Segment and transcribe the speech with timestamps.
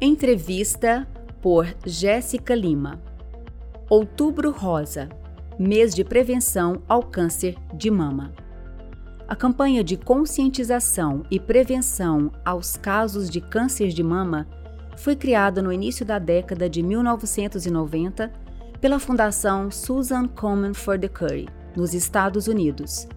[0.00, 1.08] Entrevista
[1.42, 3.02] por Jéssica Lima.
[3.90, 5.08] Outubro Rosa
[5.58, 8.32] mês de prevenção ao câncer de mama.
[9.26, 14.46] A campanha de conscientização e prevenção aos casos de câncer de mama
[14.96, 18.32] foi criada no início da década de 1990
[18.80, 23.08] pela Fundação Susan Komen for the Cure, nos Estados Unidos.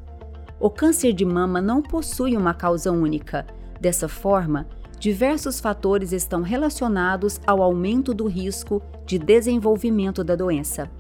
[0.60, 3.46] O câncer de mama não possui uma causa única.
[3.80, 4.68] Dessa forma,
[5.02, 10.92] diversos fatores estão relacionados ao aumento do risco de desenvolvimento da doença.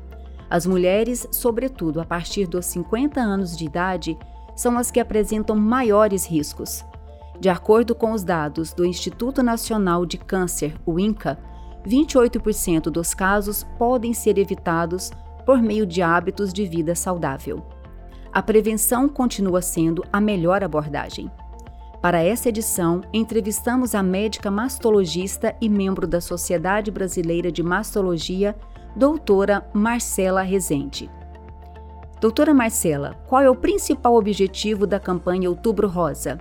[0.50, 4.18] As mulheres, sobretudo a partir dos 50 anos de idade,
[4.56, 6.84] são as que apresentam maiores riscos.
[7.40, 11.38] De acordo com os dados do Instituto Nacional de Câncer, o INCA,
[11.86, 15.12] 28% dos casos podem ser evitados
[15.46, 17.64] por meio de hábitos de vida saudável.
[18.34, 21.30] A prevenção continua sendo a melhor abordagem.
[22.02, 28.58] Para essa edição, entrevistamos a médica mastologista e membro da Sociedade Brasileira de Mastologia,
[28.96, 31.12] doutora Marcela Rezende.
[32.20, 36.40] Doutora Marcela, qual é o principal objetivo da campanha Outubro Rosa?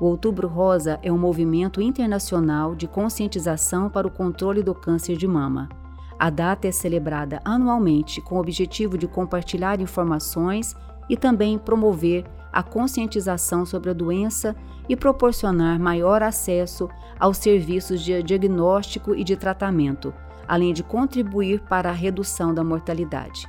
[0.00, 5.26] O Outubro Rosa é um movimento internacional de conscientização para o controle do câncer de
[5.26, 5.68] mama.
[6.16, 10.76] A data é celebrada anualmente com o objetivo de compartilhar informações
[11.10, 12.24] e também promover
[12.58, 14.56] a conscientização sobre a doença
[14.88, 20.12] e proporcionar maior acesso aos serviços de diagnóstico e de tratamento,
[20.48, 23.46] além de contribuir para a redução da mortalidade.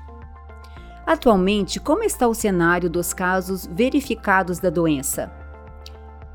[1.08, 5.34] Atualmente, como está o cenário dos casos verificados da doença?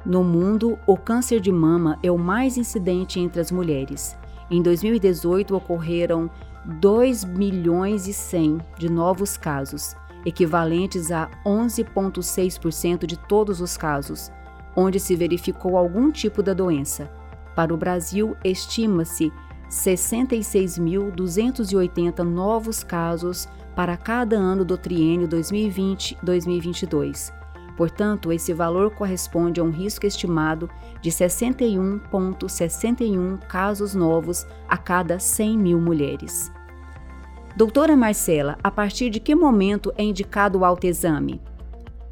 [0.05, 4.19] No mundo, o câncer de mama é o mais incidente entre as mulheres.
[4.51, 6.29] Em 2018, ocorreram
[6.65, 14.33] 2 milhões e 100 de novos casos, equivalentes a 11,6% de todos os casos,
[14.75, 17.11] onde se verificou algum tipo da doença.
[17.55, 19.33] Para o Brasil, estima-se
[19.71, 27.33] 66.280 novos casos para cada ano do triênio 2020-2022.
[27.77, 30.71] Portanto, esse valor corresponde a um risco estimado
[31.01, 36.53] de 61,61 casos novos a cada 100 mil mulheres.
[37.57, 41.41] Doutora Marcela, a partir de que momento é indicado o autoexame?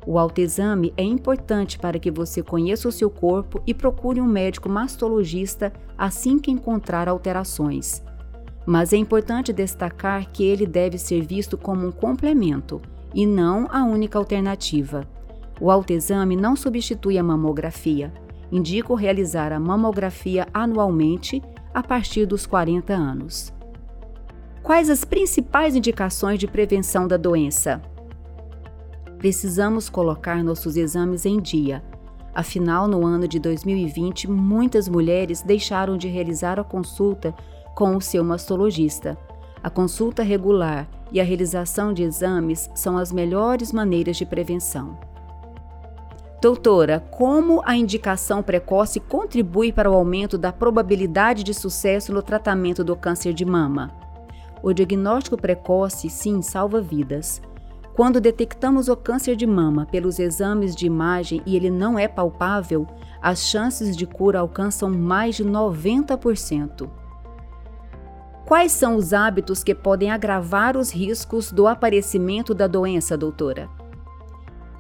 [0.07, 4.69] O autoexame é importante para que você conheça o seu corpo e procure um médico
[4.69, 8.05] mastologista assim que encontrar alterações.
[8.65, 12.81] Mas é importante destacar que ele deve ser visto como um complemento
[13.13, 15.09] e não a única alternativa.
[15.61, 18.13] O autoexame não substitui a mamografia.
[18.53, 21.43] Indico realizar a mamografia anualmente
[21.75, 23.53] a partir dos 40 anos.
[24.63, 27.83] Quais as principais indicações de prevenção da doença?
[29.19, 31.83] Precisamos colocar nossos exames em dia.
[32.33, 37.35] Afinal, no ano de 2020, muitas mulheres deixaram de realizar a consulta
[37.75, 39.19] com o seu mastologista.
[39.65, 44.97] A consulta regular e a realização de exames são as melhores maneiras de prevenção.
[46.41, 52.85] Doutora, como a indicação precoce contribui para o aumento da probabilidade de sucesso no tratamento
[52.85, 54.02] do câncer de mama?
[54.63, 57.43] O diagnóstico precoce, sim, salva vidas.
[57.95, 62.87] Quando detectamos o câncer de mama pelos exames de imagem e ele não é palpável,
[63.21, 66.89] as chances de cura alcançam mais de 90%.
[68.47, 73.69] Quais são os hábitos que podem agravar os riscos do aparecimento da doença, doutora?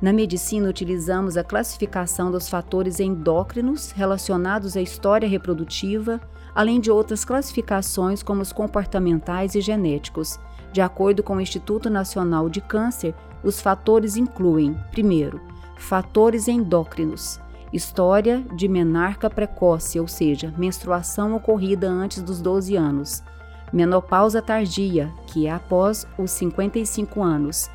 [0.02, 6.20] Na medicina, utilizamos a classificação dos fatores endócrinos relacionados à história reprodutiva,
[6.52, 10.40] além de outras classificações como os comportamentais e genéticos.
[10.72, 13.14] De acordo com o Instituto Nacional de Câncer,
[13.44, 15.40] os fatores incluem, primeiro,
[15.76, 17.38] fatores endócrinos,
[17.72, 23.22] história de menarca precoce, ou seja, menstruação ocorrida antes dos 12 anos,
[23.72, 27.70] menopausa tardia, que é após os 55 anos,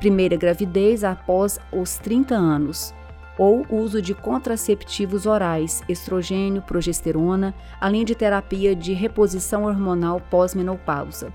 [0.00, 2.94] primeira gravidez após os 30 anos,
[3.38, 11.32] ou uso de contraceptivos orais, estrogênio, progesterona, além de terapia de reposição hormonal pós-menopausa.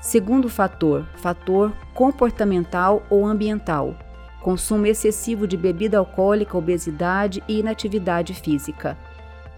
[0.00, 3.96] Segundo fator, fator comportamental ou ambiental,
[4.40, 8.96] consumo excessivo de bebida alcoólica, obesidade e inatividade física.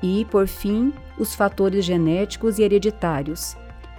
[0.02, 3.56] E, por fim, os fatores genéticos e hereditários,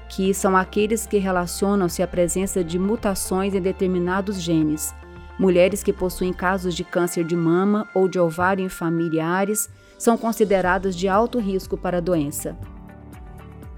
[0.09, 4.93] que são aqueles que relacionam-se à presença de mutações em determinados genes,
[5.37, 10.95] Mulheres que possuem casos de câncer de mama ou de ovário em familiares são consideradas
[10.95, 12.57] de alto risco para a doença.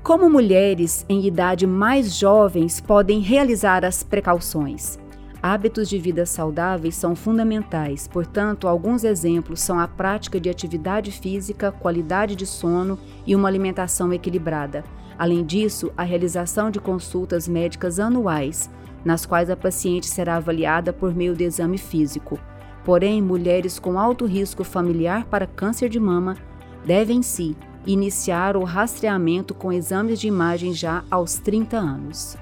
[0.03, 4.99] Como mulheres em idade mais jovens podem realizar as precauções?
[5.41, 11.71] Hábitos de vida saudáveis são fundamentais, portanto, alguns exemplos são a prática de atividade física,
[11.71, 14.83] qualidade de sono e uma alimentação equilibrada.
[15.17, 18.69] Além disso, a realização de consultas médicas anuais,
[19.05, 22.39] nas quais a paciente será avaliada por meio de exame físico.
[22.83, 26.35] Porém, mulheres com alto risco familiar para câncer de mama
[26.85, 27.55] devem, sim,
[27.85, 32.37] iniciar o rastreamento com exames de imagem já aos 30 anos.